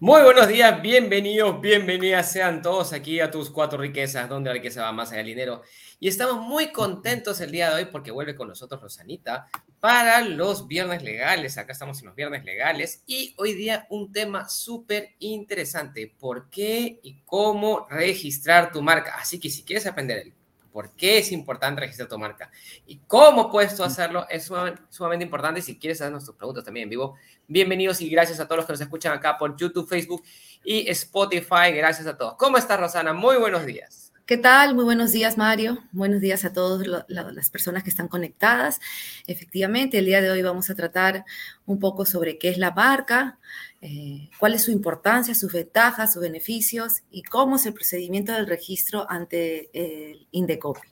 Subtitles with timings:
[0.00, 4.82] Muy buenos días, bienvenidos, bienvenidas sean todos aquí a tus cuatro riquezas, donde la riqueza
[4.82, 5.62] va más allá del dinero.
[6.00, 9.46] Y estamos muy contentos el día de hoy porque vuelve con nosotros Rosanita
[9.78, 11.58] para los viernes legales.
[11.58, 16.12] Acá estamos en los viernes legales y hoy día un tema súper interesante.
[16.18, 19.14] ¿Por qué y cómo registrar tu marca?
[19.16, 20.32] Así que si quieres aprender el
[20.74, 22.50] por qué es importante registrar tu marca
[22.84, 24.50] y cómo puedes hacerlo es
[24.90, 25.62] sumamente, importante.
[25.62, 27.14] Si quieres hacernos tus preguntas también en vivo,
[27.46, 30.24] bienvenidos y gracias a todos los que nos escuchan acá por YouTube, Facebook
[30.64, 31.70] y Spotify.
[31.72, 32.34] Gracias a todos.
[32.38, 33.12] ¿Cómo estás, Rosana?
[33.12, 34.12] Muy buenos días.
[34.26, 34.74] ¿Qué tal?
[34.74, 35.84] Muy buenos días, Mario.
[35.92, 38.80] Buenos días a todas las personas que están conectadas.
[39.28, 41.24] Efectivamente, el día de hoy vamos a tratar
[41.66, 43.38] un poco sobre qué es la marca,
[43.86, 48.46] eh, cuál es su importancia, sus ventajas, sus beneficios y cómo es el procedimiento del
[48.46, 50.88] registro ante el Indecopi.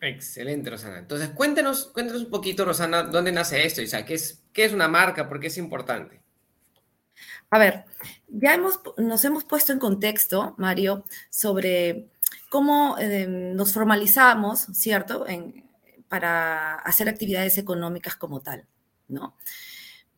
[0.00, 1.00] Excelente, Rosana.
[1.00, 4.72] Entonces, cuéntenos, cuéntanos un poquito, Rosana, dónde nace esto, o sea, ¿qué es, qué es
[4.72, 5.28] una marca?
[5.28, 6.22] ¿Por qué es importante?
[7.50, 7.84] A ver,
[8.28, 12.08] ya hemos, nos hemos puesto en contexto, Mario, sobre
[12.48, 15.26] cómo eh, nos formalizamos, ¿cierto?,
[16.08, 18.66] para hacer actividades económicas como tal,
[19.08, 19.36] ¿no?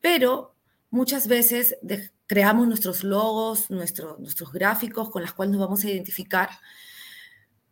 [0.00, 0.54] Pero
[0.90, 1.76] muchas veces
[2.26, 6.50] creamos nuestros logos, nuestros gráficos con los cuales nos vamos a identificar,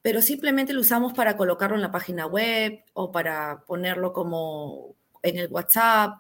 [0.03, 5.39] pero simplemente lo usamos para colocarlo en la página web o para ponerlo como en
[5.39, 6.19] el WhatsApp,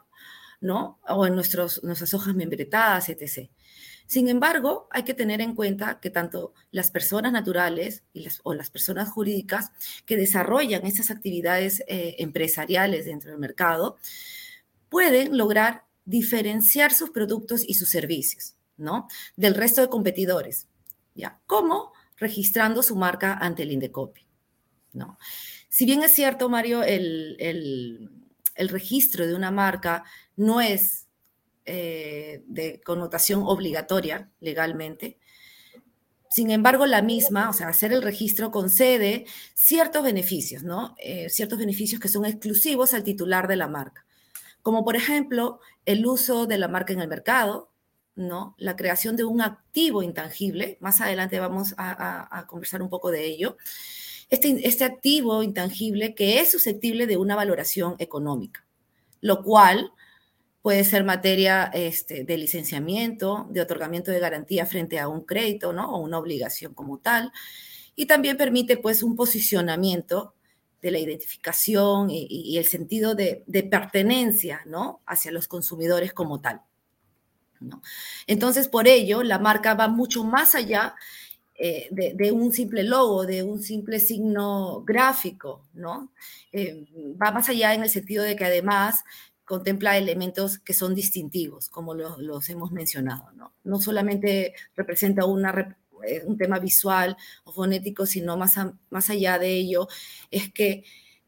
[0.60, 0.98] ¿no?
[1.08, 3.48] O en nuestros, nuestras hojas membretadas, etc.
[4.06, 8.54] Sin embargo, hay que tener en cuenta que tanto las personas naturales y las, o
[8.54, 9.70] las personas jurídicas
[10.06, 13.98] que desarrollan esas actividades eh, empresariales dentro del mercado
[14.88, 19.08] pueden lograr diferenciar sus productos y sus servicios, ¿no?
[19.36, 20.66] Del resto de competidores,
[21.14, 21.38] ¿ya?
[21.46, 21.92] ¿Cómo?
[22.16, 24.26] Registrando su marca ante el Indecopi,
[24.94, 25.18] ¿no?
[25.68, 30.02] Si bien es cierto, Mario, el, el, registro de una marca
[30.34, 31.06] no es
[31.66, 35.18] eh, de connotación obligatoria legalmente,
[36.30, 40.94] sin embargo, la misma, o sea, hacer el registro concede ciertos beneficios, ¿no?
[40.98, 44.07] Eh, ciertos beneficios que son exclusivos al titular de la marca
[44.62, 47.70] como por ejemplo el uso de la marca en el mercado,
[48.14, 48.54] ¿no?
[48.58, 53.56] La creación de un activo intangible, más adelante vamos a, conversar un poco de ello.
[54.28, 58.66] Este, este, activo intangible que es susceptible de una valoración económica,
[59.20, 59.92] lo cual
[60.60, 65.90] puede ser materia este, de licenciamiento, de otorgamiento de garantía frente a un crédito, ¿no?
[65.92, 67.32] O una obligación como tal.
[67.94, 70.34] Y también permite, pues, un posicionamiento
[70.80, 75.00] de la identificación y, el sentido de, pertenencia, ¿no?
[75.06, 76.62] Hacia los consumidores como tal.
[77.60, 77.82] ¿no?
[78.26, 80.94] Entonces, por ello, la marca va mucho más allá
[81.56, 86.12] eh, de, un simple logo, de un simple signo gráfico, ¿no?
[86.52, 86.86] Eh,
[87.20, 89.02] va más allá en el sentido de que además
[89.44, 93.54] contempla elementos que son distintivos, como los hemos mencionado, ¿no?
[93.64, 98.54] No solamente representa una, eh, un tema visual o fonético, sino más,
[98.90, 99.88] más allá de ello,
[100.30, 100.84] es que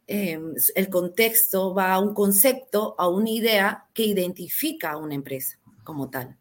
[0.06, 5.58] em, el contexto va a un concepto, a una idea que identifica a una empresa
[5.84, 6.36] como tal.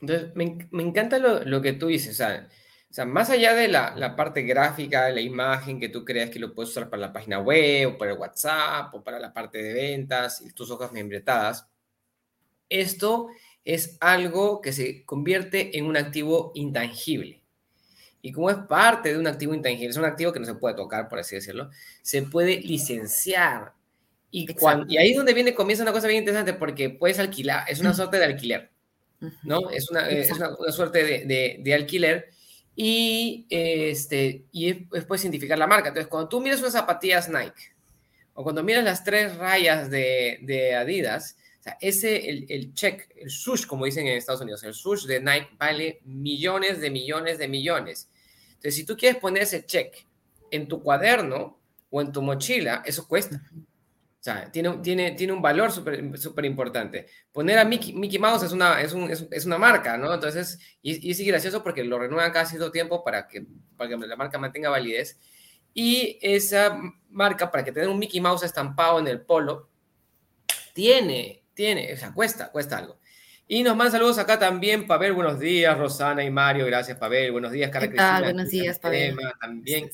[0.00, 4.42] Entonces, me, encanta lo, que tú dices, o sea, más allá de la, la, parte
[4.42, 7.88] gráfica, de la imagen que tú creas que lo puedes usar para la página web
[7.88, 11.68] o para el WhatsApp o para la parte de ventas y tus hojas membretadas,
[12.70, 13.28] esto
[13.74, 17.40] es algo que se convierte en un activo intangible.
[18.20, 20.74] Y como es parte de un activo intangible, es un activo que no se puede
[20.74, 21.70] tocar, por así decirlo,
[22.02, 23.72] se puede licenciar.
[24.32, 24.48] Y,
[24.88, 27.94] y ahí es donde viene, comienza una cosa bien interesante, porque puedes alquilar, es una
[27.94, 28.70] suerte de alquiler,
[29.44, 29.70] ¿no?
[29.70, 32.28] Es una, es una, suerte de, de, alquiler
[32.74, 35.88] y, este, y puedes identificar la marca.
[35.88, 37.72] Entonces, cuando tú miras unas zapatillas Nike,
[38.34, 41.36] o cuando miras las tres rayas de, de Adidas,
[41.70, 45.20] sea, ese, el, el check, el sush, como dicen en Estados Unidos, el sush de
[45.20, 48.08] Nike vale millones de millones de millones.
[48.48, 49.94] Entonces, si tú quieres poner ese check
[50.50, 51.58] en tu cuaderno
[51.90, 53.40] o en tu mochila, eso cuesta.
[54.20, 57.06] O sea, tiene, tiene, tiene un valor súper super importante.
[57.32, 60.12] Poner a Mickey, Mickey Mouse es una, es, un, es, una marca, ¿no?
[60.12, 63.46] Entonces, y, y, es gracioso porque lo renuevan cada cierto tiempo para que,
[63.78, 65.18] para que la marca mantenga validez.
[65.72, 66.78] Y esa
[67.08, 69.70] marca, para que tenga un Mickey Mouse estampado en el polo,
[70.74, 72.98] tiene tiene, o sea, cuesta, cuesta algo.
[73.46, 77.52] Y nos mandan saludos acá también, Pavel, buenos días, Rosana y Mario, gracias, Pavel, buenos
[77.52, 78.24] días, Carla ¿Qué tal?
[78.24, 79.18] Buenos días, Pavel.
[79.38, 79.90] También.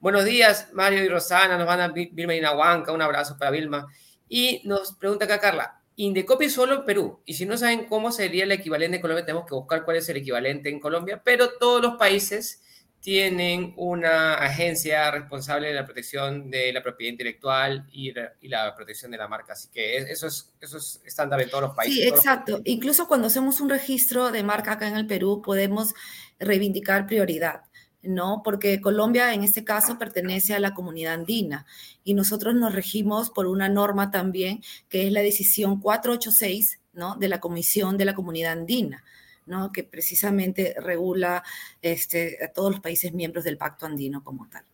[0.00, 3.86] Buenos días, Mario y Rosana, nos van a Vilma Inahuanca, un abrazo para Vilma.
[4.26, 8.44] Y nos pregunta acá Carla, Indecopi solo en Perú, y si no saben cómo sería
[8.44, 11.82] el equivalente en Colombia, tenemos que buscar cuál es el equivalente en Colombia, pero todos
[11.82, 12.62] los países
[13.02, 18.12] tienen una agencia responsable de la protección de la propiedad intelectual y,
[18.48, 19.54] la protección de la marca.
[19.54, 22.00] Así que eso es, eso es estándar en todos los países.
[22.00, 22.60] Sí, exacto.
[22.64, 25.94] Incluso cuando hacemos un registro de marca acá en el Perú, podemos
[26.38, 27.62] reivindicar prioridad.
[28.02, 28.42] ¿no?
[28.44, 31.66] Porque Colombia en este caso pertenece a la comunidad andina
[32.02, 37.14] y nosotros nos regimos por una norma también que es la decisión 486, ¿no?
[37.14, 39.04] De la Comisión de la Comunidad Andina.
[39.46, 39.72] ¿No?
[39.72, 41.42] que precisamente regula
[41.80, 44.64] este, a todos los países miembros del Pacto Andino como tal.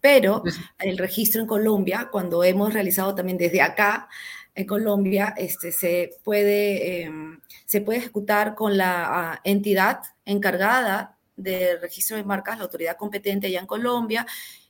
[0.00, 0.42] Pero
[0.78, 4.08] el registro en Colombia, cuando hemos realizado también desde acá,
[4.54, 11.80] en Colombia, este, se, puede, em, se puede ejecutar con la ah, entidad encargada del
[11.80, 14.26] registro de marcas, la autoridad competente allá en Colombia,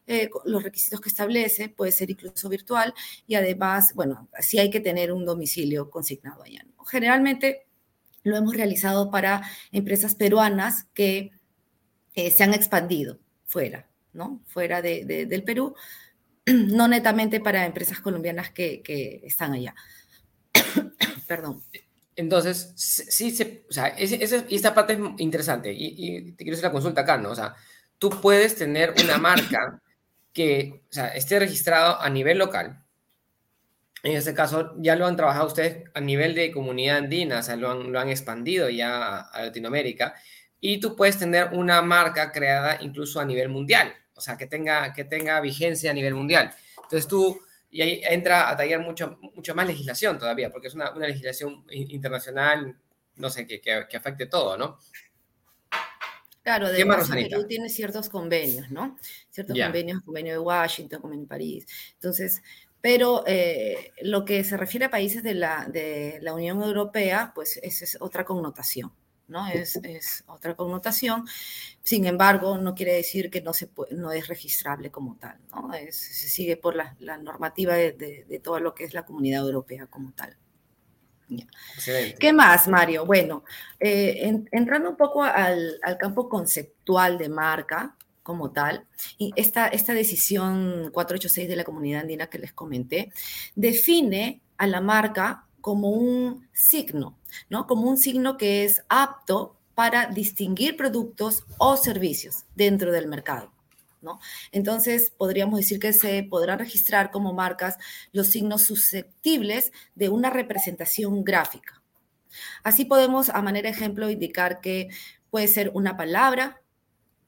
[0.06, 2.94] eh, los requisitos que establece, puede ser incluso virtual
[3.26, 6.64] y además, bueno, sí hay que tener un domicilio consignado allá.
[6.86, 7.67] Generalmente
[8.28, 9.42] lo hemos realizado para
[9.72, 11.32] empresas peruanas que
[12.14, 14.42] eh, se han expandido fuera, ¿no?
[14.46, 15.74] Fuera del Perú,
[16.46, 19.74] no netamente para empresas colombianas que, que están allá.
[21.26, 21.62] Perdón.
[22.18, 23.32] Entonces, sí,
[23.70, 27.30] o sea, esta parte es interesante y, te quiero hacer la consulta acá, ¿no?
[27.30, 27.54] O sea,
[27.96, 29.80] tú puedes tener una marca
[30.32, 32.84] que o sea, esté registrado a nivel local.
[34.02, 37.56] En este caso, ya lo han trabajado ustedes a nivel de comunidad andina, o sea,
[37.56, 40.14] lo han, lo han expandido ya a, Latinoamérica.
[40.60, 44.92] Y tú puedes tener una marca creada incluso a nivel mundial, o sea, que tenga,
[44.92, 46.52] que tenga vigencia a nivel mundial.
[46.76, 47.40] Entonces tú
[47.70, 51.64] y ahí entra a tallar mucho, mucho más legislación todavía, porque es una, una legislación
[51.70, 52.76] internacional,
[53.16, 54.78] no sé, que, que, afecte todo, ¿no?
[56.42, 58.96] Claro, además Perú tiene ciertos convenios, ¿no?
[59.28, 61.66] Ciertos convenios, convenio de Washington, convenio de París.
[61.94, 62.42] Entonces,
[62.80, 67.58] pero eh, lo que se refiere a países de la, de la Unión Europea, pues
[67.62, 68.92] esa es otra connotación.
[69.28, 69.46] ¿no?
[69.46, 71.26] Es, otra connotación.
[71.82, 75.70] Sin embargo, no quiere decir que no, se no es registrable como tal, ¿no?
[75.72, 80.36] se sigue por la, normativa de, todo lo que es la comunidad europea como tal.
[82.18, 83.04] ¿Qué más, Mario?
[83.04, 83.44] Bueno,
[83.78, 87.94] eh, entrando un poco al, campo conceptual de marca
[88.28, 88.84] como tal,
[89.16, 93.10] y esta, esta decisión 486 de la comunidad andina que les comenté,
[93.54, 97.16] define a la marca como un signo,
[97.48, 97.66] ¿no?
[97.66, 103.50] Como un signo que es apto para distinguir productos o servicios dentro del mercado.
[104.02, 104.20] ¿No?
[104.52, 107.78] Entonces, podríamos decir que se podrán registrar como marcas
[108.12, 111.82] los signos susceptibles de una representación gráfica.
[112.62, 114.88] Así podemos, a manera de ejemplo, indicar que
[115.30, 116.60] puede ser una palabra,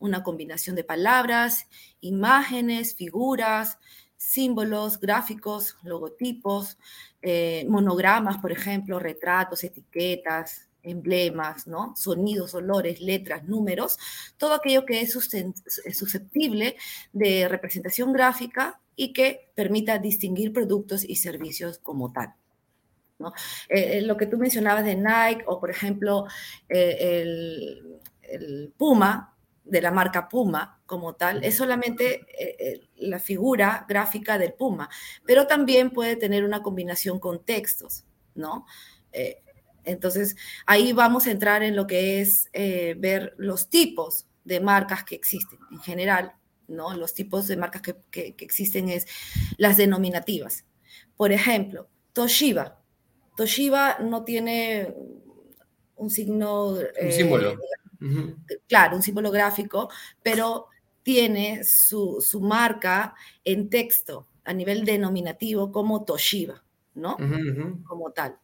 [0.00, 1.68] una combinación de palabras,
[2.00, 3.78] imágenes, figuras,
[4.16, 6.78] símbolos, gráficos, logotipos,
[7.22, 11.94] eh, monogramas, por ejemplo, retratos, etiquetas, emblemas, ¿no?
[11.96, 13.98] Sonidos, olores, letras, números,
[14.36, 16.76] todo aquello que es susceptible
[17.12, 22.34] de representación gráfica y que permita distinguir productos y servicios como tal.
[23.18, 23.32] ¿no?
[23.68, 26.26] Eh, eh, lo que tú mencionabas de Nike o, por ejemplo,
[26.68, 29.34] el, el Puma,
[29.70, 34.90] de la marca Puma como tal, es solamente eh, eh, la figura gráfica del Puma,
[35.24, 38.66] pero también puede tener una combinación con textos, ¿no?
[39.12, 39.42] Eh,
[39.84, 40.36] entonces,
[40.66, 45.58] ahí vamos a entrar en lo que es ver los tipos de marcas que existen
[45.70, 46.34] en general,
[46.68, 46.94] ¿no?
[46.94, 49.06] Los tipos de marcas que, que existen es
[49.56, 50.64] las denominativas.
[51.16, 52.78] Por ejemplo, Toshiba.
[53.36, 54.94] Toshiba no tiene
[55.96, 56.70] un signo...
[56.70, 57.56] Un símbolo
[58.68, 59.90] claro, un símbolo gráfico,
[60.22, 60.68] pero
[61.02, 63.14] tiene su, marca
[63.44, 66.62] en texto a nivel denominativo como Toshiba,
[66.94, 67.16] ¿no?
[67.86, 68.36] Como tal.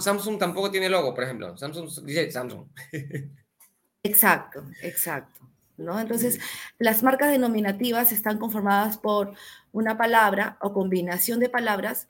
[0.00, 1.56] Samsung, tampoco tiene logo, por ejemplo.
[1.56, 2.66] Samsung dice Samsung.
[4.02, 5.40] exacto, exacto.
[5.76, 5.98] ¿no?
[5.98, 6.38] Entonces,
[6.78, 9.34] las marcas denominativas están conformadas por
[9.72, 12.06] una palabra o combinación de palabras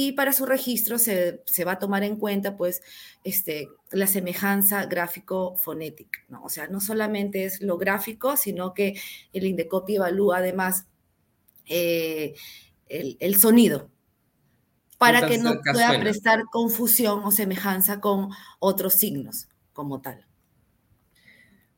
[0.00, 2.82] y para su registro se, va a tomar en cuenta pues
[3.24, 6.44] este, la semejanza gráfico-fonética, ¿no?
[6.44, 8.94] O sea, no solamente es lo gráfico, sino que
[9.32, 10.86] el Indecopi evalúa además
[11.66, 12.36] eh,
[12.86, 13.90] el, sonido
[14.98, 20.24] para que no pueda prestar confusión o semejanza con otros signos como tal.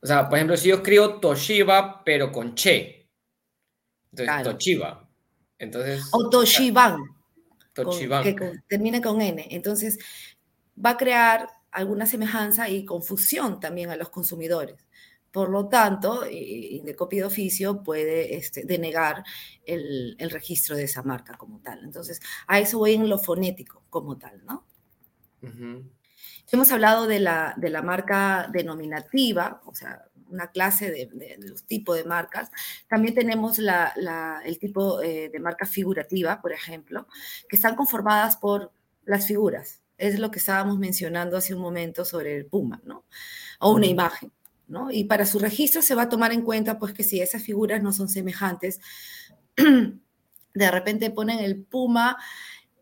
[0.02, 3.08] O sea, por ejemplo, si yo escribo Toshiba, pero con Che,
[4.12, 5.08] entonces Toshiba.
[5.58, 6.98] Entonces, o Toshiban
[8.22, 9.46] que termina con N.
[9.50, 9.98] Entonces,
[10.84, 14.86] va a crear alguna semejanza y confusión también a los consumidores.
[15.30, 19.22] Por lo tanto, Indecopy de oficio puede este, denegar
[19.64, 21.84] el, registro de esa marca como tal.
[21.84, 24.66] Entonces, a eso voy en lo fonético como tal, ¿no?
[26.50, 31.96] Hemos hablado de la, de la marca denominativa, o sea, una clase de, los tipos
[31.96, 32.50] de marcas.
[32.88, 37.06] También tenemos el tipo eh, de marca figurativa, por ejemplo,
[37.48, 38.72] que están conformadas por
[39.04, 39.82] las figuras.
[39.98, 43.04] Es lo que estábamos mencionando hace un momento sobre el puma, ¿no?
[43.58, 44.32] O una imagen,
[44.66, 44.90] ¿no?
[44.90, 47.82] Y para su registro se va a tomar en cuenta, pues, que si esas figuras
[47.82, 48.80] no son semejantes,
[49.56, 52.16] de repente ponen el puma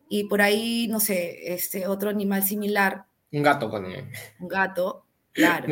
[0.08, 3.06] y por ahí, no sé, este otro animal similar.
[3.32, 4.10] Un gato pone.
[4.38, 5.04] Un gato,
[5.38, 5.66] Claro.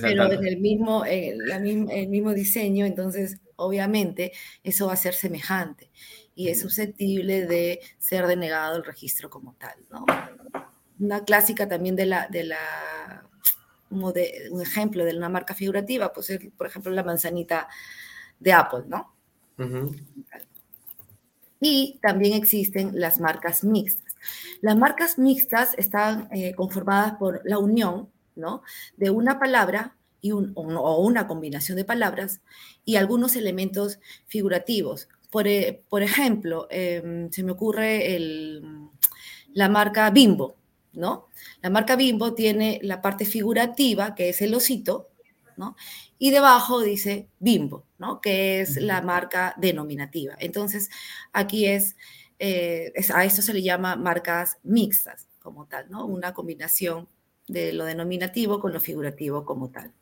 [0.00, 1.36] pero en el mismo, eh,
[1.90, 5.90] el mismo diseño, entonces obviamente eso va a ser semejante
[6.34, 10.06] y es susceptible de ser denegado el registro como tal, ¿no?
[10.98, 13.28] Una clásica también de la, de la
[13.90, 17.68] un ejemplo de una marca figurativa, pues es, por ejemplo, la manzanita
[18.40, 19.14] de Apple, ¿no?
[21.60, 24.14] Y también existen las marcas mixtas.
[24.60, 28.10] Las marcas mixtas están eh, conformadas por la unión
[28.96, 32.40] de una palabra y un, o una combinación de palabras
[32.84, 35.08] y algunos elementos figurativos.
[35.30, 38.18] Por, eh, ejemplo, em, se me ocurre
[39.52, 40.56] la marca Bimbo,
[40.92, 41.26] ¿no?
[41.62, 45.10] La marca Bimbo tiene la parte figurativa, que es el osito,
[45.56, 45.76] ¿no?
[46.18, 48.20] Y debajo dice Bimbo, ¿no?
[48.20, 50.34] Que es la marca denominativa.
[50.38, 50.90] Entonces,
[51.32, 51.96] aquí es,
[52.38, 56.06] eh, es, a esto se le llama marcas mixtas, como tal, ¿no?
[56.06, 57.08] Una combinación
[57.46, 59.92] de lo denominativo con lo figurativo como tal.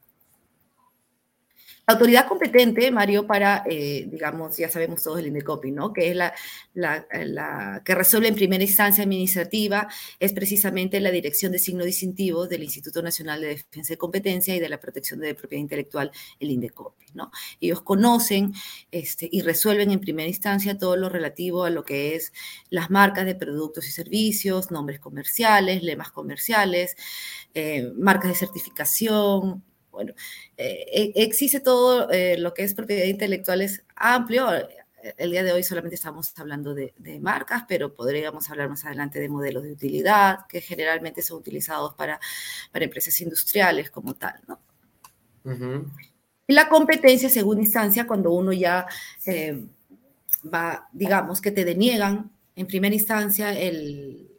[1.87, 5.93] Autoridad competente, Mario, para, eh, digamos, ya sabemos todos el INDECOPI, ¿no?
[5.93, 6.35] Que es la,
[6.73, 9.87] la, que resuelve en primera instancia administrativa,
[10.19, 14.61] es precisamente la Dirección de Signos Distintivos del Instituto Nacional de Defensa de Competencia y
[14.61, 16.11] de la Protección de Propiedad Intelectual,
[16.41, 17.31] el INDECOPI, ¿no?
[17.61, 18.55] Ellos conocen
[18.91, 22.33] este, y resuelven en primera instancia todo lo relativo a lo que es
[22.71, 26.97] las marcas de productos y servicios, nombres comerciales, lemas comerciales,
[27.53, 29.63] eh, marcas de certificación,
[29.95, 30.13] bueno,
[30.57, 34.49] eh, e, existe todo eh, lo que es propiedad intelectual es amplio.
[35.17, 39.29] El día de hoy solamente estamos hablando de, marcas, pero podríamos hablar más adelante de
[39.29, 42.19] modelos de utilidad que generalmente son utilizados para,
[42.73, 44.61] para empresas industriales como tal, ¿no?
[46.47, 48.87] Y la competencia, según instancia, cuando uno ya
[49.27, 49.67] eh,
[50.53, 54.34] va, digamos, que te deniegan en primera instancia el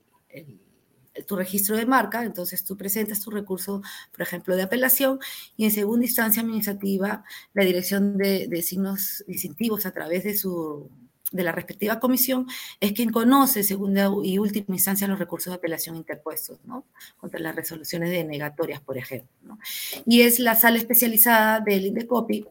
[1.24, 3.81] tu registro de marca, entonces tú presentas tu recurso,
[4.12, 5.19] por ejemplo, de apelación
[5.55, 10.89] y en segunda instancia administrativa, la dirección de, signos distintivos a través de su
[11.31, 12.48] de la respectiva comisión
[12.79, 16.86] es quien conoce segunda y última instancia los recursos de apelación interpuestos, ¿no?
[17.17, 19.60] Contra las resoluciones denegatorias, por ejemplo, ¿no?
[20.05, 22.45] Y es la sala especializada del INDECOPI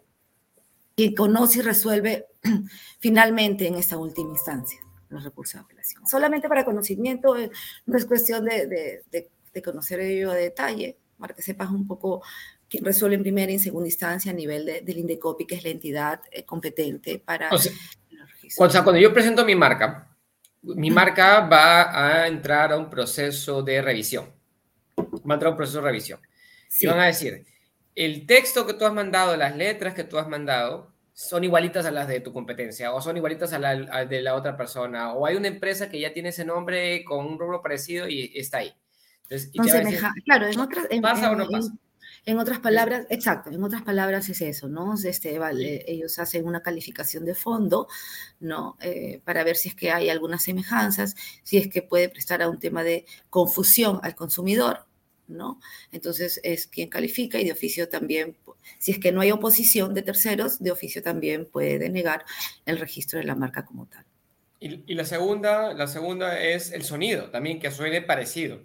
[0.97, 2.26] quien conoce y resuelve
[2.99, 4.80] finalmente en esta última instancia
[5.14, 6.06] los recursos de apelación.
[6.06, 7.50] Solamente para conocimiento, eh,
[7.87, 9.02] no es cuestión de,
[9.64, 12.23] conocer ello a detalle, para que sepas un poco
[12.68, 15.71] quién resuelve en primera y en segunda instancia a nivel del INDECOPI, que es la
[15.71, 17.50] entidad eh, competente para...
[17.50, 20.14] O sea, cuando yo presento mi marca,
[20.62, 24.26] mi marca va a entrar a un proceso de revisión.
[24.99, 26.21] Va a entrar a un proceso de revisión.
[26.80, 27.44] Y van a decir,
[27.94, 31.92] el texto que tú has mandado, las letras que tú has mandado, son igualitas a
[31.92, 35.37] las de tu competencia o son igualitas a las de la otra persona o hay
[35.37, 38.75] una empresa que ya tiene ese nombre con un rubro parecido y está ahí.
[39.30, 41.73] Entonces, claro, en otras, ¿pasa o no pasa?
[42.26, 44.94] En, otras palabras, exacto, en otras palabras es eso, ¿no?
[45.02, 47.87] Este, vale, ellos hacen una calificación de fondo,
[48.40, 48.76] ¿no?
[48.80, 52.49] Eh, para ver si es que hay algunas semejanzas, si es que puede prestar a
[52.49, 54.87] un tema de confusión al consumidor,
[55.28, 55.61] ¿no?
[55.93, 58.37] Entonces es quien califica y de oficio también,
[58.78, 62.25] si es que no hay oposición de terceros, de oficio también puede denegar
[62.66, 64.04] el registro de la marca como tal.
[64.61, 68.62] Y, la, segunda, la segunda es el sonido, también que suene parecido.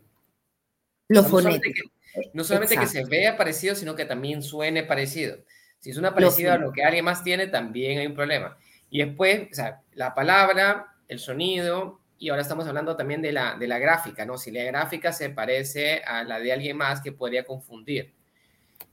[1.09, 1.91] Lo fonético.
[2.33, 5.37] No solamente, que, se vea parecido, sino que también suene parecido.
[5.79, 8.57] Si suena parecido a lo que alguien más tiene, también hay un problema.
[8.89, 13.55] Y después, o sea, la palabra, el sonido y ahora estamos hablando también de la,
[13.57, 14.37] de la gráfica, ¿no?
[14.37, 18.13] Si la gráfica se parece a la de alguien más que podría confundir,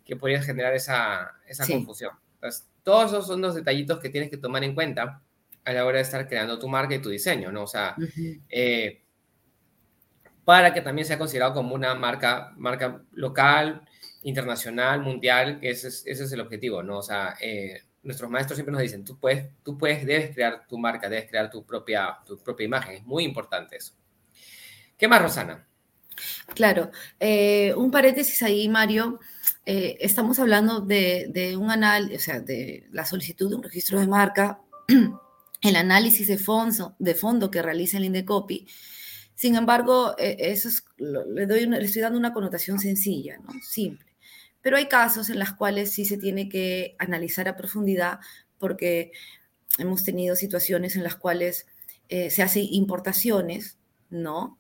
[0.05, 2.13] que podría generar esa, esa confusión.
[2.35, 5.21] Entonces, todos esos son los detallitos que tienes que tomar en cuenta
[5.65, 7.65] a la hora de estar creando tu marca y tu diseño, ¿no?
[7.65, 7.97] O sea,
[8.49, 9.03] eh,
[10.45, 13.83] para que también sea considerado como una marca, marca local,
[14.23, 16.99] internacional, mundial, que ese es, ese es el objetivo, ¿no?
[16.99, 20.79] O sea, eh, nuestros maestros siempre nos dicen, tú puedes, tú puedes, debes crear tu
[20.79, 22.95] marca, debes crear tu propia, tu propia imagen.
[22.95, 23.93] Es muy importante eso.
[24.97, 25.67] ¿Qué más, Rosana?
[26.55, 29.19] Claro, eh, un paréntesis ahí, Mario.
[29.67, 34.07] Eh, estamos hablando de, un análisis, o sea, de la solicitud de un registro de
[34.07, 34.61] marca,
[35.61, 38.67] el análisis de fondo, de fondo que realiza el INDECOPI.
[39.35, 43.53] Sin embargo, eh, eso es, le, le estoy dando una connotación sencilla, ¿no?
[43.61, 44.06] Simple
[44.67, 48.19] Pero hay casos en los cuales sí se tiene que analizar a profundidad
[48.59, 49.13] porque
[49.79, 51.69] hemos tenido situaciones en las cuales
[52.09, 53.79] eh, se hacen importaciones,
[54.11, 54.59] ¿no?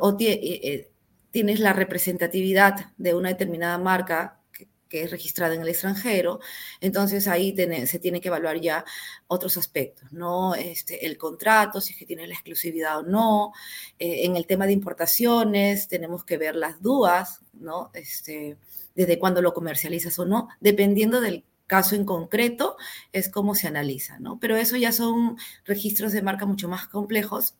[0.00, 0.90] O eh, eh,
[1.30, 4.40] tienes la representatividad de una determinada marca
[4.88, 6.40] que es registrada en el extranjero,
[6.80, 7.54] entonces ahí
[7.86, 8.84] se tiene que evaluar ya
[9.26, 10.54] otros aspectos, ¿no?
[10.54, 13.52] Este, el contrato, si es que tiene la exclusividad o no.
[13.98, 17.90] Eh, en el tema de importaciones, tenemos que ver las dudas, ¿no?
[17.94, 18.56] Este,
[18.96, 22.76] desde cuándo lo comercializas o no, dependiendo del caso en concreto,
[23.12, 24.38] es cómo se analiza, ¿no?
[24.40, 27.54] Pero eso ya son registros de marca mucho más complejos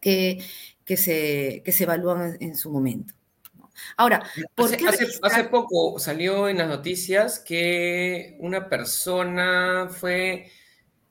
[0.00, 0.44] que,
[0.84, 3.14] que, se, que se evalúan en su momento.
[3.96, 4.22] Ahora,
[4.54, 10.50] ¿por hace, hace, poco salió en las noticias que una persona fue,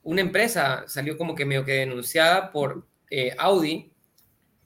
[0.03, 3.91] una empresa salió como que medio que denunciada por eh, Audi,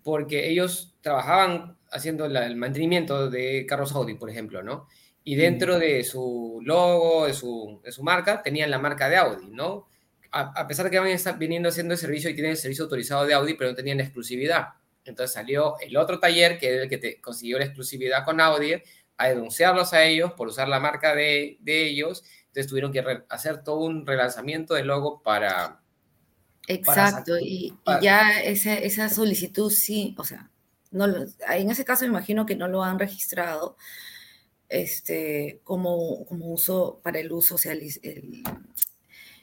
[0.03, 4.87] porque ellos trabajaban haciendo el mantenimiento de carros Audi, por ejemplo, ¿no?
[5.23, 9.47] Y dentro de su logo, de su, de su marca, tenían la marca de Audi,
[9.49, 9.87] ¿no?
[10.31, 13.25] A, a pesar de que van viniendo haciendo el servicio y tienen el servicio autorizado
[13.25, 14.67] de Audi, pero no tenían la exclusividad.
[15.05, 18.73] Entonces salió el otro taller, que era el que te consiguió la exclusividad con Audi,
[19.17, 22.23] a denunciarlos a ellos por usar la marca de, ellos.
[22.47, 25.81] Entonces tuvieron que hacer todo un relanzamiento del logo para...
[26.67, 30.49] Exacto, y, ya esa, solicitud sí, o sea,
[30.95, 33.77] no en ese caso me imagino que no lo han registrado
[34.69, 37.75] este, como, como uso para el uso sea,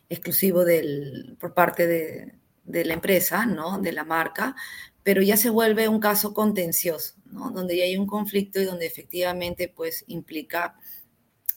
[0.09, 3.79] exclusivo del, por parte de, de la empresa, ¿no?
[3.79, 4.55] De la marca,
[5.03, 7.51] pero ya se vuelve un caso contencioso, ¿no?
[7.51, 10.77] donde ya hay un conflicto y donde efectivamente pues implica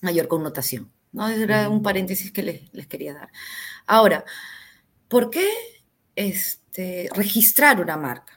[0.01, 0.91] mayor connotación.
[1.11, 1.27] ¿no?
[1.27, 3.31] Ese era un paréntesis que les, quería dar.
[3.85, 4.25] Ahora,
[5.07, 5.47] ¿por qué
[6.15, 8.34] este, registrar una marca?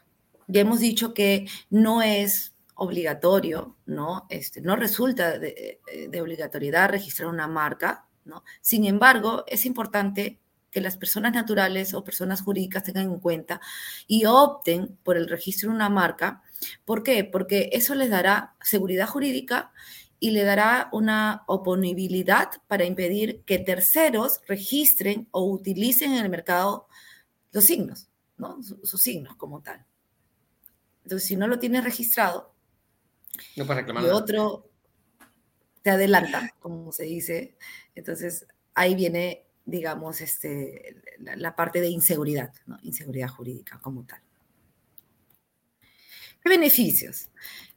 [0.48, 4.26] Ya hemos dicho que no es obligatorio, ¿no?
[4.28, 8.44] Este, no resulta de, de obligatoriedad registrar una marca, ¿no?
[8.60, 10.40] Sin embargo, es importante
[10.70, 13.60] que las personas naturales o personas jurídicas tengan en cuenta
[14.06, 16.42] y opten por el registro de una marca.
[16.84, 17.24] ¿Por qué?
[17.24, 19.72] Porque eso les dará seguridad jurídica
[20.20, 26.88] y le dará una oponibilidad para impedir que terceros registren o utilicen en el mercado
[27.52, 28.62] los signos, ¿no?
[28.62, 29.84] Sus, signos como tal.
[31.08, 32.54] Entonces, si no lo tienes registrado,
[33.56, 34.70] no reclamar y otro
[35.80, 37.56] te adelanta, como se dice,
[37.94, 44.20] entonces ahí viene digamos, este, la, parte de inseguridad, inseguridad jurídica como tal.
[46.42, 47.28] ¿Qué beneficios?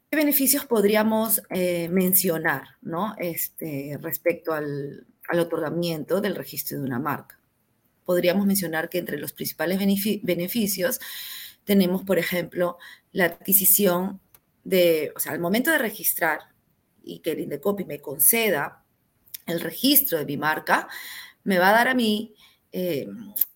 [0.09, 3.15] ¿Qué beneficios podríamos eh, mencionar ¿no?
[3.17, 7.37] este, respecto al, al, otorgamiento del registro de una marca?
[8.05, 9.77] Podríamos mencionar que entre los principales
[10.23, 10.99] beneficios
[11.63, 12.77] tenemos, por ejemplo,
[13.11, 14.19] la adquisición
[14.63, 16.39] de, o sea, al momento de registrar
[17.03, 18.83] y que el Indecopi me conceda
[19.45, 20.87] el registro de mi marca,
[21.43, 22.35] me va a dar a mí
[22.71, 23.07] eh,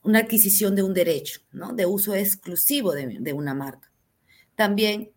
[0.04, 1.74] una adquisición de un derecho, ¿no?
[1.74, 3.92] De uso exclusivo de, una marca.
[4.56, 5.12] También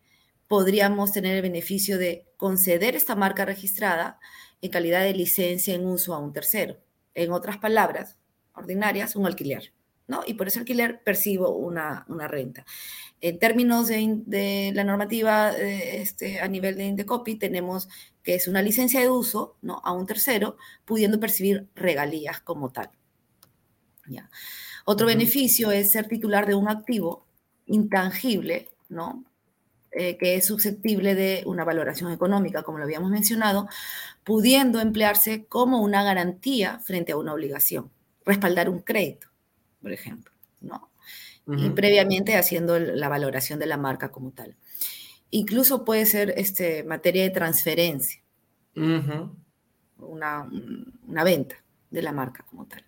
[0.46, 4.18] podríamos tener el beneficio de conceder esta marca registrada
[4.62, 6.78] en calidad de licencia en uso a un tercero.
[7.14, 8.16] En otras palabras,
[8.54, 9.72] ordinarias, un alquiler,
[10.08, 10.22] ¿no?
[10.26, 12.64] Y por ese alquiler percibo una, renta.
[13.20, 17.88] En términos de, la normativa eh, este, a nivel de Indecopy, tenemos
[18.22, 19.80] que es una licencia de uso ¿no?
[19.84, 22.90] a un tercero, pudiendo percibir regalías como tal.
[24.06, 24.30] ¿Ya?
[24.86, 27.26] Otro beneficio es ser titular de un activo
[27.66, 29.24] intangible, ¿no?
[29.90, 33.68] Eh, que es susceptible de una valoración económica, como lo habíamos mencionado,
[34.22, 37.90] pudiendo emplearse como una garantía frente a una obligación,
[38.24, 39.27] respaldar un crédito,
[39.80, 40.90] por ejemplo, ¿no?
[41.46, 44.54] Y previamente haciendo la valoración de la marca como tal.
[45.30, 48.22] Incluso puede ser este, materia de transferencia,
[48.74, 50.44] una,
[51.24, 51.56] venta
[51.90, 52.84] de la marca como tal.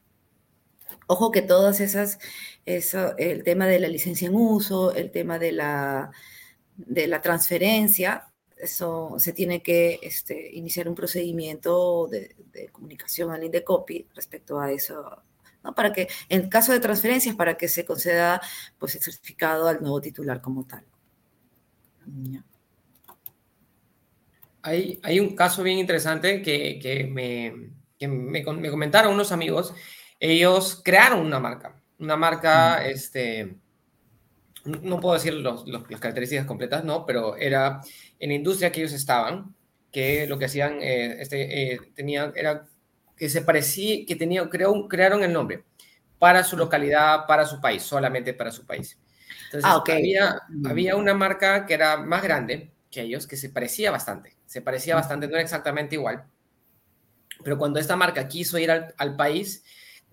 [1.06, 2.18] Ojo que todas esas,
[2.66, 6.10] eso, el tema de la licencia en uso, el tema de la,
[6.76, 12.36] de la transferencia, eso se tiene que este, iniciar un procedimiento de,
[12.72, 15.22] comunicación al INDECOPI respecto a eso,
[15.62, 15.74] ¿no?
[15.74, 18.40] Para que, en caso de transferencias, para que se conceda
[18.78, 20.84] pues, el certificado al nuevo titular como tal.
[24.62, 29.74] Hay, hay un caso bien interesante que, que, me, que me, me, comentaron unos amigos.
[30.18, 33.56] Ellos crearon una marca, una marca, este,
[34.64, 37.80] no puedo decir los, las características completas, no, pero era
[38.18, 39.54] en la industria que ellos estaban,
[39.90, 42.66] que lo que hacían, eh, este, eh, tenían, era
[43.20, 45.64] que se parecía, que tenía, creó, crearon el nombre
[46.18, 48.98] para su localidad, para su país, solamente para su país.
[49.44, 53.90] Entonces, ah, había, había una marca que era más grande que ellos, que se parecía
[53.90, 56.24] bastante, se parecía bastante, no era exactamente igual,
[57.44, 59.64] pero cuando esta marca quiso ir al, al país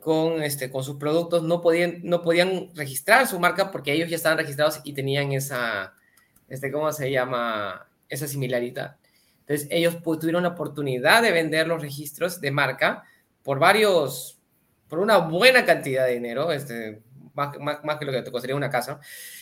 [0.01, 4.17] con, este, con sus productos, no podían, no podían registrar su marca porque ellos ya
[4.17, 5.93] estaban registrados y tenían esa,
[6.49, 7.87] este, ¿cómo se llama?
[8.09, 8.97] Esa similaridad.
[9.47, 13.05] Entonces, ellos tuvieron la oportunidad de vender los registros de marca
[13.43, 14.37] por varios,
[14.89, 17.01] por una buena cantidad de dinero, este,
[17.33, 18.99] más, más, más que lo que te costaría una casa,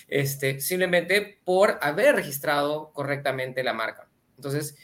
[0.07, 4.07] este, simplemente por haber registrado correctamente la marca.
[4.35, 4.75] Entonces,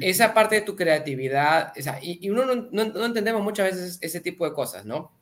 [0.00, 3.72] esa parte de tu creatividad, o sea, y, y, uno no, no, no, entendemos muchas
[3.72, 5.12] veces ese tipo de cosas, ¿no?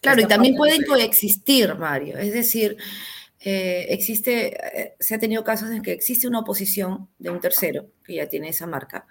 [0.00, 0.86] Claro, Esta y también pueden de...
[0.86, 2.16] coexistir, Mario.
[2.16, 2.76] Es decir,
[3.46, 7.90] eh, existe, eh, se ha tenido casos en que existe una oposición de un tercero
[8.02, 9.06] que ya tiene esa marca,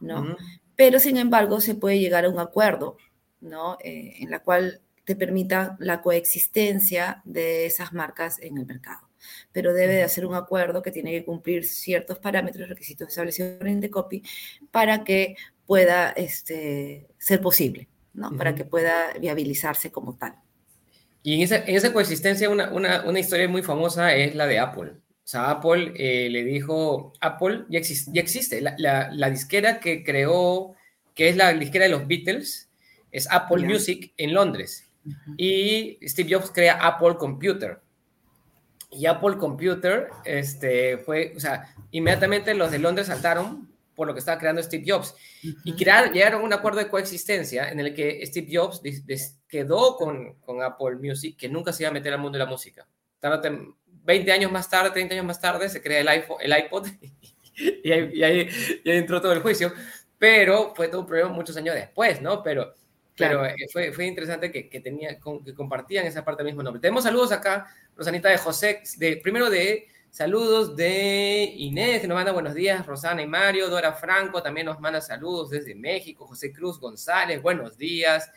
[0.00, 0.22] ¿no?
[0.22, 0.36] Uh -huh.
[0.74, 2.96] Pero sin embargo se puede llegar a un acuerdo,
[3.40, 3.78] ¿no?
[3.84, 9.08] Eh, en la cual te permita la coexistencia de esas marcas en el mercado.
[9.52, 13.68] Pero debe de hacer un acuerdo que tiene que cumplir ciertos parámetros, requisitos establecidos por
[13.68, 14.22] Indecopy
[14.72, 18.28] para que pueda este, ser posible, ¿no?
[18.28, 18.38] Uh -huh.
[18.38, 20.34] Para que pueda viabilizarse como tal.
[21.26, 24.60] Y en esa, en esa coexistencia, una, una, una, historia muy famosa es la de
[24.60, 24.92] Apple.
[24.92, 28.60] O sea, Apple eh, le dijo, Apple ya, existe, ya existe.
[28.60, 30.76] La, la, la, disquera que creó,
[31.16, 32.70] que es la disquera de los Beatles,
[33.10, 33.68] es Apple yeah.
[33.68, 34.88] Music en Londres.
[35.04, 35.34] Uh -huh.
[35.36, 37.80] Y Steve Jobs crea Apple Computer.
[38.92, 44.20] Y Apple Computer este, fue, o sea, inmediatamente los de Londres saltaron por lo que
[44.20, 45.14] estaba creando Steve Jobs.
[45.42, 45.60] Uh -huh.
[45.64, 48.80] Y crear, llegaron a un acuerdo de coexistencia en el que Steve Jobs
[49.48, 52.50] quedó con, con, Apple Music, que nunca se iba a meter al mundo de la
[52.50, 52.86] música.
[54.04, 56.86] 20 años más tarde, 30 años más tarde, se crea el, iPhone, el iPod
[57.56, 58.48] y, ahí, y, ahí,
[58.84, 59.72] y, ahí, entró todo el juicio.
[60.18, 62.42] Pero fue todo un problema muchos años después, ¿no?
[62.42, 62.74] Pero,
[63.14, 63.40] claro.
[63.42, 66.80] pero eh, fue, fue interesante que, que, tenía, que compartían esa parte del mismo nombre.
[66.80, 72.32] Tenemos saludos acá, Rosanita de José, de, primero de Saludos de Inés, que nos manda
[72.32, 76.80] buenos días, Rosana y Mario, Dora Franco también nos manda saludos desde México, José Cruz
[76.80, 78.32] González, buenos días.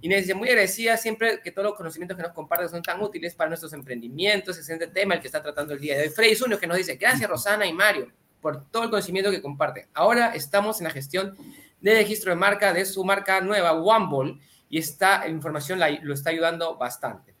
[0.00, 3.34] Inés dice, muy agradecida siempre que todos los conocimientos que nos comparten son tan útiles
[3.34, 6.08] para nuestros emprendimientos, excelente tema el que está tratando el día de hoy.
[6.08, 8.10] Freddy Zunio que nos dice, gracias Rosana y Mario
[8.40, 9.86] por todo el conocimiento que comparten.
[9.92, 11.36] Ahora estamos en la gestión
[11.82, 16.30] de registro de marca de su marca nueva, OneBall, y esta información la, lo está
[16.30, 17.34] ayudando bastante.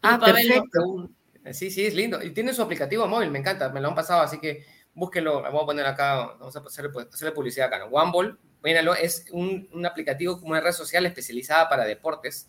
[0.00, 1.10] Ah, perfecto.
[1.50, 2.22] Sí, sí, es lindo.
[2.22, 5.42] Y tiene su aplicativo móvil, me encanta, me lo han pasado, así que búsquelo.
[5.42, 7.78] Vamos a poner acá, vamos a hacerle, hacerle publicidad acá.
[7.78, 7.86] ¿no?
[7.86, 12.48] OneBall, míralo, es un, aplicativo como una red social especializada para deportes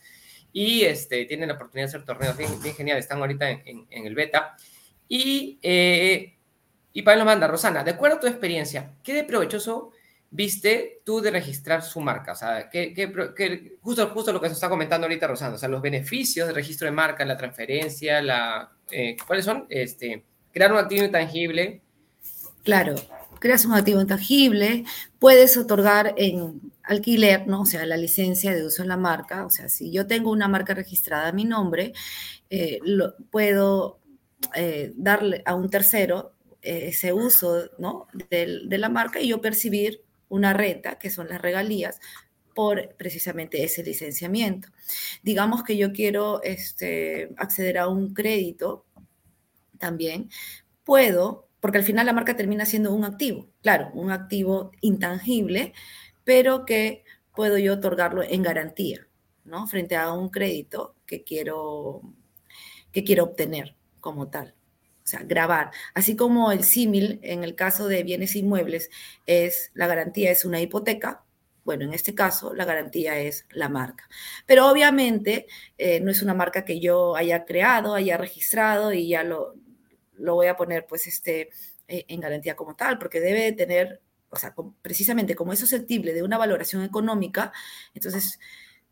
[0.52, 3.00] y este, tienen la oportunidad de hacer torneos bien, bien genial.
[3.00, 4.56] Están ahorita en, el beta.
[5.08, 6.38] Y, eh,
[6.92, 9.93] y para manda, Rosana, de acuerdo a tu experiencia, ¿qué de provechoso
[10.34, 12.32] viste tú de registrar su marca?
[12.32, 15.58] O sea, ¿qué, qué, qué, justo, justo lo que se está comentando ahorita, Rosana, o
[15.60, 18.20] sea, los beneficios del registro de marca, la transferencia,
[18.90, 19.68] eh, ¿cuáles son?
[19.70, 21.82] Este, crear un activo intangible.
[22.64, 22.96] Claro,
[23.40, 24.86] creas un activo intangible,
[25.20, 27.62] puedes otorgar en alquiler, ¿no?
[27.62, 30.48] O sea, la licencia de uso en la marca, o sea, si yo tengo una
[30.48, 31.94] marca registrada a mi nombre,
[32.50, 34.00] eh, lo, puedo
[34.56, 38.08] eh, darle a un tercero ese uso, ¿no?
[38.30, 40.02] De la marca y yo percibir
[40.34, 42.00] una renta, que son las regalías,
[42.56, 44.70] por precisamente ese licenciamiento.
[45.22, 48.86] Digamos que yo quiero este, acceder a un crédito
[49.78, 50.30] también,
[50.84, 55.74] puedo, porque al final la marca termina siendo un activo, claro, un activo intangible,
[56.24, 57.04] pero que
[57.36, 59.08] puedo yo otorgarlo en garantía,
[59.46, 59.68] ¿no?
[59.68, 62.02] Frente a un crédito que quiero,
[62.92, 64.56] que quiero obtener como tal
[65.04, 65.72] o sea, grabar.
[65.94, 68.90] Así como el símil en el caso de bienes inmuebles
[69.26, 71.24] es la garantía es una hipoteca,
[71.66, 74.08] bueno, en este caso la garantía es la marca.
[74.46, 79.24] Pero obviamente eh, no es una marca que yo haya creado, haya registrado y ya
[79.24, 79.56] lo,
[80.18, 81.50] lo voy a poner pues este
[81.88, 86.24] eh, en garantía como tal, porque debe tener, o sea, precisamente como es susceptible de
[86.24, 87.52] una valoración económica,
[87.94, 88.40] entonces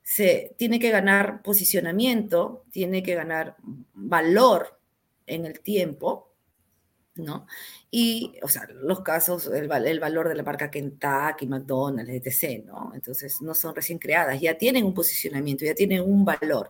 [0.03, 3.55] se tiene que ganar posicionamiento, tiene que ganar
[3.93, 4.80] valor
[5.27, 6.31] en el tiempo,
[7.15, 7.45] ¿no?
[7.89, 12.91] Y, o sea, los casos, el, el, valor de la marca Kentucky, McDonald's, etc., ¿no?
[12.93, 16.69] Entonces, no son recién creadas, ya tienen un posicionamiento, ya tienen un valor.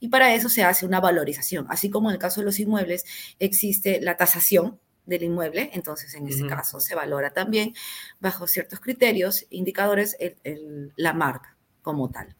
[0.00, 1.66] Y para eso se hace una valorización.
[1.68, 3.04] Así como en el caso de los inmuebles
[3.38, 6.56] existe la tasación del inmueble, entonces en ese uh -huh.
[6.56, 7.74] caso se valora también
[8.20, 12.36] bajo ciertos criterios, indicadores, el, el, la marca como tal.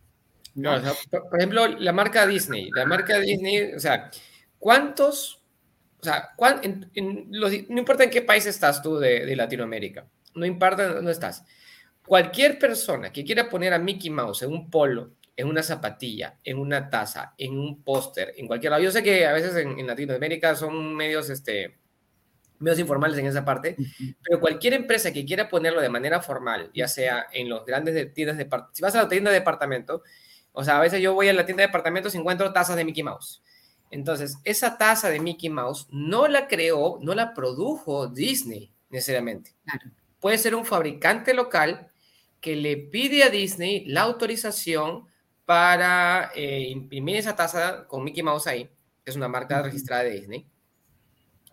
[0.54, 0.70] ¿no?
[0.70, 2.70] No, o sea, por, por ejemplo, la marca Disney.
[2.74, 4.10] La marca Disney, o sea,
[4.58, 5.41] ¿cuántos
[6.02, 6.30] o sea,
[6.62, 10.94] en, en los, no importa en qué país estás tú de, de, Latinoamérica, no importa
[10.94, 11.44] dónde estás.
[12.04, 16.58] Cualquier persona que quiera poner a Mickey Mouse en un polo, en una zapatilla, en
[16.58, 18.82] una taza, en un póster, en cualquier lado.
[18.82, 21.78] Yo sé que a veces en, en Latinoamérica son medios este,
[22.58, 23.76] medios informales en esa parte,
[24.24, 28.38] pero cualquier empresa que quiera ponerlo de manera formal, ya sea en los grandes tiendas
[28.38, 30.02] de si vas a la tienda de departamento,
[30.52, 32.84] o sea, a veces yo voy a la tienda de departamentos y encuentro tazas de
[32.84, 33.42] Mickey Mouse.
[33.92, 39.54] Entonces, esa taza de Mickey Mouse no la creó, no la produjo Disney necesariamente.
[40.18, 41.90] Puede ser un fabricante local
[42.40, 45.06] que le pide a Disney la autorización
[45.44, 48.64] para eh, imprimir esa taza con Mickey Mouse ahí,
[49.04, 50.46] que es una marca registrada de Disney,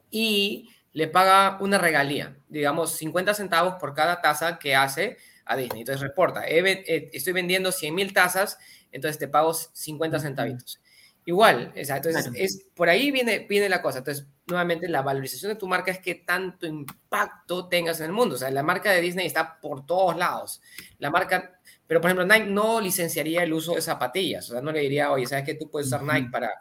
[0.09, 5.81] y le paga una regalía, digamos 50 centavos por cada taza que hace a Disney.
[5.81, 8.57] Entonces reporta, eh, estoy vendiendo 100 mil tazas,
[8.93, 10.79] entonces te pago 50 centavitos.
[11.25, 13.99] Igual, entonces es, por ahí viene, viene la cosa.
[13.99, 18.35] Entonces, nuevamente, la valorización de tu marca es que tanto impacto tengas en el mundo.
[18.35, 20.61] O sea, la marca de Disney está por todos lados.
[20.97, 24.49] La marca, pero por ejemplo, Nike no licenciaría el uso de zapatillas.
[24.49, 25.53] O sea, no le diría, oye, ¿sabes qué?
[25.53, 26.51] Tú puedes usar Nike para,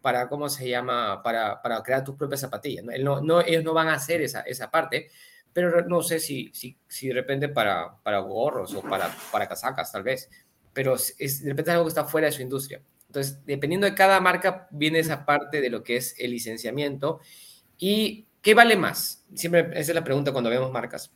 [0.00, 1.22] para ¿cómo se llama?
[1.22, 2.84] Para, para crear tus propias zapatillas.
[3.00, 3.20] ¿no?
[3.20, 5.10] No, ellos no van a hacer esa, esa parte,
[5.52, 9.92] pero no sé si, si, si de repente para, para gorros o para, para casacas,
[9.92, 10.30] tal vez.
[10.72, 12.80] Pero es, de repente es algo que está fuera de su industria.
[13.14, 17.20] Entonces, dependiendo de cada marca, viene esa parte de lo que es el licenciamiento.
[17.78, 19.24] ¿Y qué vale más?
[19.34, 21.12] Siempre esa es la pregunta cuando vemos marcas.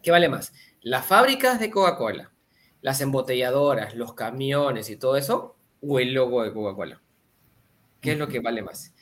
[0.00, 0.52] ¿Qué vale más?
[0.80, 2.30] ¿Las fábricas de Coca-Cola,
[2.82, 5.56] las embotelladoras, los camiones y todo eso?
[5.80, 7.02] ¿O el logo de Coca-Cola?
[8.00, 8.94] ¿Qué es lo que vale más?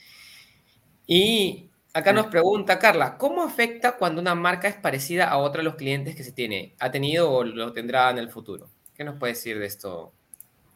[1.06, 5.64] Y acá nos pregunta Carla, ¿cómo afecta cuando una marca es parecida a otra de
[5.64, 8.70] los clientes que se tiene, ha tenido o lo tendrá en el futuro?
[8.94, 10.14] ¿Qué nos puede decir de esto,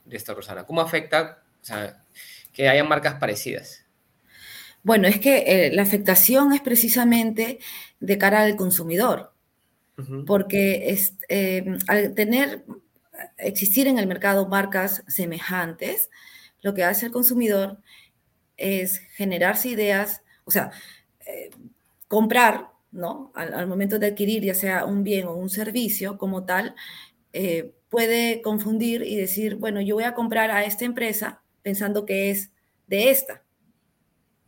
[0.05, 0.65] de esta Rosana?
[0.65, 1.43] ¿Cómo afecta
[2.53, 3.85] que haya marcas parecidas?
[4.83, 7.59] Bueno, es que eh, la afectación es precisamente
[8.01, 9.33] de cara al consumidor,
[10.27, 12.65] porque es, em, al tener,
[13.39, 16.11] existir en el mercado marcas semejantes,
[16.61, 17.79] lo que hace el consumidor
[18.57, 20.71] es generarse ideas, o sea,
[21.27, 21.51] eh,
[22.09, 23.33] comprar, ¿no?
[23.35, 26.75] Al, momento de adquirir ya sea un bien o un servicio como tal,
[27.33, 32.29] eh, puede confundir y decir, bueno, yo voy a comprar a esta empresa pensando que
[32.29, 32.51] es
[32.89, 33.45] de esta,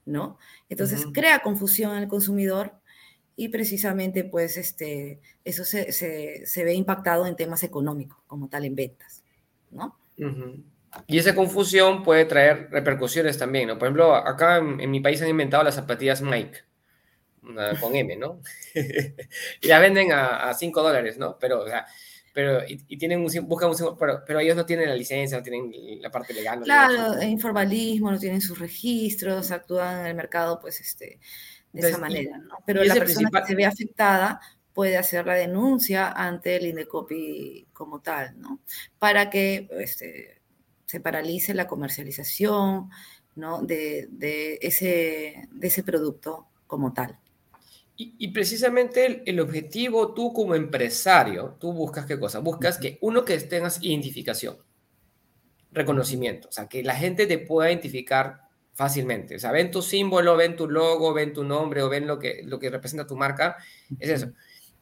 [0.04, 0.36] ¿no?
[0.68, 2.72] Entonces crea confusión al consumidor
[3.36, 8.74] y precisamente pues este, eso se, se, ve impactado en temas económicos como tal en
[8.74, 9.22] ventas,
[9.70, 9.96] ¿no?
[11.06, 13.78] Y esa confusión puede traer repercusiones también, ¿no?
[13.78, 16.64] Por ejemplo, acá en, mi país han inventado las zapatillas Mike,
[17.80, 18.40] con M, ¿no?
[18.74, 21.38] y la venden a 5 dólares, ¿no?
[21.38, 21.86] Pero, o sea,
[22.36, 25.72] pero y, tienen un, buscan un, pero, pero ellos no tienen la licencia, no tienen
[26.02, 26.60] la parte legal.
[26.64, 31.18] claro, informalismo, no tienen sus registros, actúan en el mercado, pues, este,
[31.72, 32.58] de esa manera, ¿no?
[32.66, 34.38] Pero la persona que se ve afectada
[34.74, 38.60] puede hacer la denuncia ante el INDECOPI como tal, ¿no?
[38.98, 40.42] Para que este,
[40.84, 42.90] se paralice la comercialización,
[43.34, 43.62] ¿no?
[43.62, 47.18] De, de, ese, de ese producto como tal.
[47.98, 52.40] Y, precisamente el, objetivo, tú como empresario, tú buscas qué cosa?
[52.40, 54.58] Buscas que uno que tengas identificación,
[55.72, 58.42] reconocimiento, o sea, que la gente te pueda identificar
[58.74, 59.36] fácilmente.
[59.36, 62.42] O sea, ven tu símbolo, ven tu logo, ven tu nombre o ven lo que,
[62.44, 63.56] lo que representa tu marca,
[63.98, 64.32] es eso.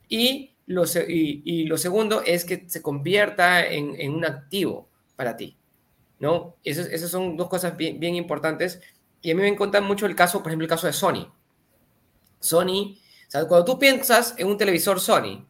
[0.08, 5.56] Y lo, y, lo segundo es que se convierta en, en un activo para ti,
[6.18, 6.56] ¿no?
[6.64, 8.80] Esas, son dos cosas bien, bien importantes.
[9.22, 11.32] Y a mí me encanta mucho el caso, por ejemplo, el caso de Sony.
[12.40, 12.98] Sony
[13.30, 15.46] cuando tú piensas en un televisor Sony,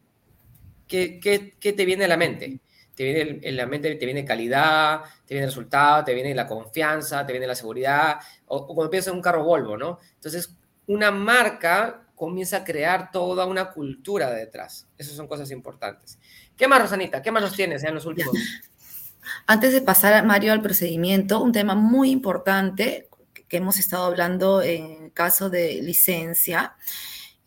[0.87, 2.59] ¿qué, te viene a la mente?
[2.95, 7.25] Te viene en la mente, te viene calidad, te viene resultado, te viene la confianza,
[7.25, 9.99] te viene la seguridad, o, cuando piensas en un carro Volvo, ¿no?
[10.15, 10.55] Entonces,
[10.87, 14.87] una marca comienza a crear toda una cultura detrás.
[14.97, 16.17] Esas son cosas importantes.
[16.55, 17.21] ¿Qué más, Rosanita?
[17.21, 18.33] ¿Qué más nos tienes en los últimos?
[19.47, 23.09] Antes de pasar, Mario, al procedimiento, un tema muy importante
[23.47, 26.75] que hemos estado hablando en caso de licencia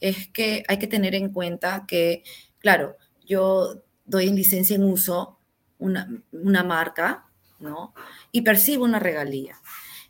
[0.01, 2.23] es que hay que tener en cuenta que,
[2.59, 5.39] claro, yo doy en licencia en uso
[5.79, 7.27] una, marca,
[7.59, 7.95] ¿no?
[8.33, 9.61] Y percibo una regalía.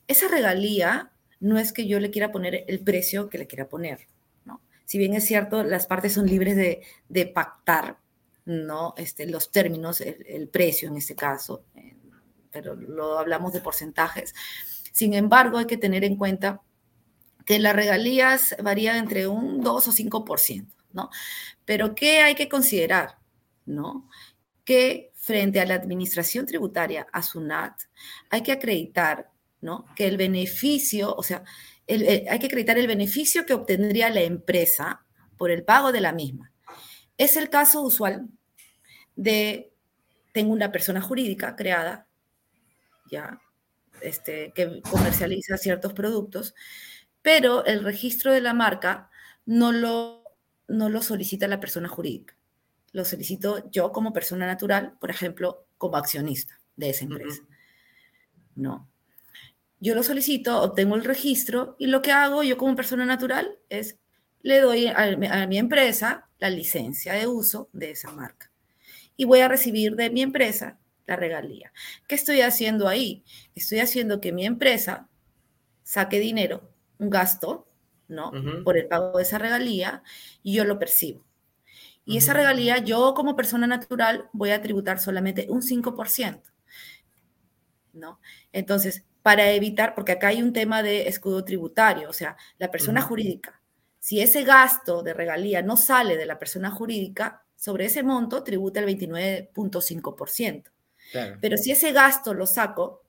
[0.06, 4.06] Esa regalía no es que yo le quiera poner el precio que le quiera poner,
[4.44, 4.60] ¿no?
[4.84, 7.98] Si bien es cierto, las partes son libres de, pactar,
[8.44, 8.94] ¿no?
[8.96, 11.96] Este, los términos, el, precio en este caso, eh,
[12.50, 14.34] pero lo hablamos de porcentajes.
[14.92, 16.62] Sin embargo, hay que tener en cuenta
[17.48, 21.08] que las regalías varían entre un 2 o 5%, ¿no?
[21.64, 23.16] Pero ¿qué hay que considerar?
[23.64, 24.06] ¿No?
[24.66, 27.72] Que frente a la administración tributaria, a SUNAT,
[28.28, 29.30] hay que acreditar,
[29.62, 29.86] ¿no?
[29.96, 31.42] Que el beneficio, o sea,
[31.88, 35.06] hay que acreditar el beneficio que obtendría la empresa
[35.38, 36.52] por el pago de la misma.
[37.16, 38.28] Es el caso usual
[39.16, 39.72] de,
[40.34, 42.08] tengo una persona jurídica creada,
[43.10, 43.40] ya,
[44.02, 46.54] este, que comercializa ciertos productos,
[47.28, 49.10] pero el registro de la marca
[49.44, 50.24] no lo,
[50.66, 52.34] no lo solicita la persona jurídica.
[52.92, 57.42] Lo solicito yo como persona natural, por ejemplo, como accionista de esa empresa.
[58.54, 58.88] No.
[59.78, 63.98] Yo lo solicito, obtengo el registro y lo que hago yo como persona natural es
[64.40, 68.50] le doy a, a mi empresa la licencia de uso de esa marca
[69.18, 71.74] y voy a recibir de mi empresa la regalía.
[72.06, 73.22] ¿Qué estoy haciendo ahí?
[73.54, 75.10] Estoy haciendo que mi empresa
[75.82, 77.66] saque dinero, un gasto,
[78.08, 78.32] ¿no?
[78.64, 80.02] Por el pago de esa regalía
[80.42, 81.24] y yo lo percibo.
[82.04, 86.42] Y esa regalía yo como persona natural voy a tributar solamente un 5%,
[87.92, 88.18] ¿no?
[88.50, 93.02] Entonces, para evitar, porque acá hay un tema de escudo tributario, o sea, la persona
[93.02, 93.60] jurídica,
[93.98, 98.80] si ese gasto de regalía no sale de la persona jurídica, sobre ese monto tributa
[98.80, 100.70] el 29.5%.
[101.40, 103.02] Pero si ese gasto lo saco,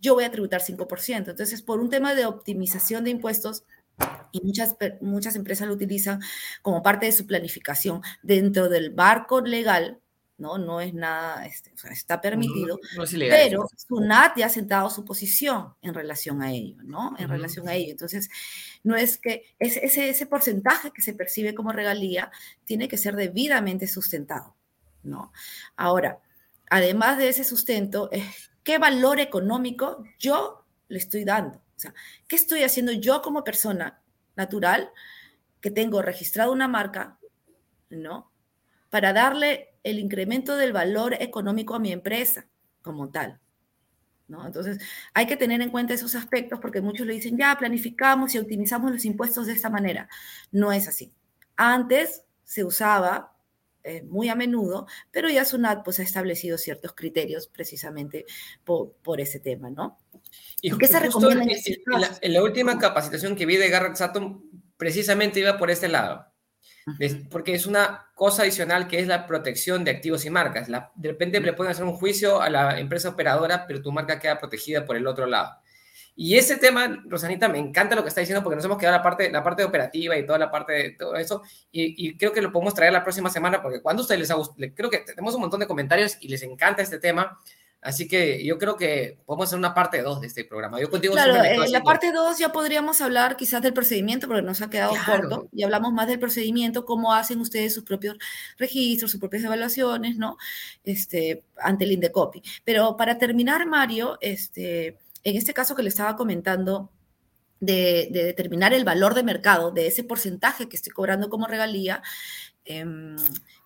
[0.00, 1.30] yo voy a tributar 5%.
[1.30, 3.64] Entonces, por un tema de optimización de impuestos,
[4.32, 6.20] y muchas, muchas empresas lo utilizan
[6.62, 10.00] como parte de su planificación dentro del barco legal,
[10.38, 10.58] ¿no?
[10.58, 12.78] No es nada, este, está permitido,
[13.18, 17.14] pero SUNAT ya ha sentado su posición en relación a ello, ¿no?
[17.18, 17.92] En relación a ello.
[17.92, 18.28] Entonces,
[18.82, 22.30] no es que ese, ese porcentaje que se percibe como regalía
[22.64, 24.54] tiene que ser debidamente sustentado,
[25.02, 25.32] ¿no?
[25.74, 26.18] Ahora,
[26.68, 28.10] además de ese sustento,
[28.66, 31.58] ¿qué valor económico yo le estoy dando?
[31.58, 31.94] O sea,
[32.26, 34.02] ¿qué estoy haciendo yo como persona
[34.34, 34.90] natural
[35.60, 37.16] que tengo registrado una marca,
[37.90, 38.32] ¿no?
[38.90, 42.48] Para darle el incremento del valor económico a mi empresa
[42.82, 43.38] como tal.
[44.26, 44.44] ¿No?
[44.44, 44.80] Entonces,
[45.14, 48.90] hay que tener en cuenta esos aspectos porque muchos le dicen, ya planificamos y optimizamos
[48.90, 50.08] los impuestos de esta manera.
[50.50, 51.14] No es así.
[51.54, 53.35] Antes se usaba
[53.86, 58.26] eh, muy a menudo, pero ya SUNAT pues, ha establecido ciertos criterios precisamente
[58.64, 59.96] por, ese tema, ¿no?
[60.60, 61.44] ¿Y, qué se recomienda
[62.20, 64.42] en, la, última capacitación que vi de Garrett Sutton,
[64.76, 66.26] precisamente iba por este lado.
[67.30, 70.66] porque es una cosa adicional que es la protección de activos y marcas.
[70.68, 74.40] de repente le pueden hacer un juicio a la empresa operadora, pero tu marca queda
[74.40, 75.60] protegida por el otro lado.
[76.18, 79.02] Y ese tema, Rosanita, me encanta lo que está diciendo porque nos hemos quedado la
[79.02, 81.42] parte, la parte operativa y toda la parte de todo eso.
[81.70, 84.34] Y, creo que lo podemos traer la próxima semana porque cuando a ustedes les ha
[84.34, 87.38] gustado, creo que tenemos un montón de comentarios y les encanta este tema.
[87.82, 90.80] Así que yo creo que podemos hacer una parte 2 de este programa.
[90.80, 94.42] Yo contigo claro, en eh, la parte 2 ya podríamos hablar quizás del procedimiento, porque
[94.42, 98.16] nos ha quedado corto, y hablamos más del procedimiento, cómo hacen ustedes sus propios
[98.58, 100.38] registros, sus propias evaluaciones, ¿no?
[100.82, 102.42] Este, ante el INDECOPI.
[102.64, 106.92] Pero para terminar, Mario, este, en este caso que le estaba comentando,
[107.58, 112.00] de, determinar el valor de mercado de ese porcentaje que estoy cobrando como regalía,
[112.64, 113.16] em,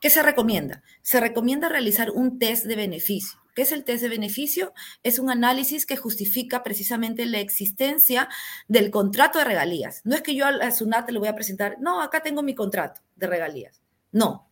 [0.01, 0.83] ¿qué se recomienda?
[1.03, 3.39] Se recomienda realizar un test de beneficio.
[3.55, 4.73] ¿Qué es el test de beneficio?
[5.03, 8.29] Es un análisis que justifica precisamente la existencia
[8.69, 10.01] del contrato de regalías.
[10.05, 13.03] No es que yo a SUNAT le voy a presentar, no, acá tengo mi contrato
[13.17, 13.83] de regalías.
[14.13, 14.50] No,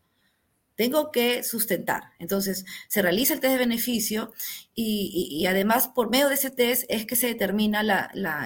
[0.78, 2.12] tengo que sustentar.
[2.20, 4.32] Entonces, se realiza el test de beneficio
[4.76, 7.80] y, además por medio de ese test es que se determina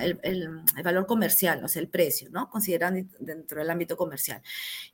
[0.00, 2.48] el, valor comercial, o sea, el precio, ¿no?
[2.48, 4.40] Considerando dentro del ámbito comercial.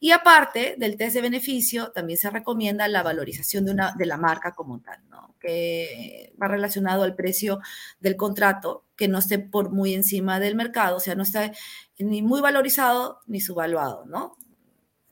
[0.01, 4.17] Y aparte del test de beneficio, también se recomienda la valorización de, una, de la
[4.17, 5.37] marca como tal, ¿no?
[5.39, 7.61] Que va relacionado al precio
[8.01, 11.53] del contrato, que no esté por muy encima del mercado, o sea, no está
[12.01, 14.37] ni muy valorizado ni subvaluado, ¿no?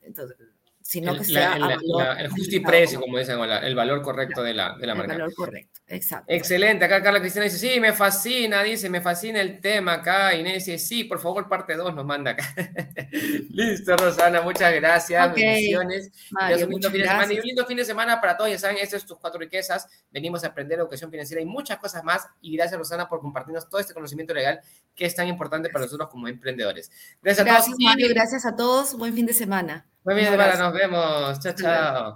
[0.01, 0.37] Entonces,
[0.87, 1.57] sino el, que sea
[2.17, 5.11] el justo y precio, como dicen, el valor correcto de la, de la marca.
[5.11, 6.33] El valor correcto, exacto.
[6.33, 10.63] Excelente, acá Carla Cristina dice, sí, me fascina, dice, me fascina el tema acá, Inés
[10.63, 12.55] dice, sí, por favor, parte 2 nos manda acá.
[13.49, 16.09] Listo, Rosana, muchas gracias, bendiciones.
[16.31, 18.77] un lindo fin de semana y un lindo fin de semana para todos, ya saben,
[18.77, 22.55] estas son tus cuatro riquezas, venimos a aprender educación financiera y muchas cosas más, y
[22.55, 24.61] gracias, Rosana, por compartirnos todo este conocimiento legal
[24.95, 26.89] que es tan importante para nosotros como emprendedores.
[27.21, 27.77] Gracias, a todos.
[27.77, 29.85] Mario, gracias a todos, buen fin de semana.
[30.07, 31.39] Muy bien, nos vemos.
[31.39, 32.05] Chao, chao.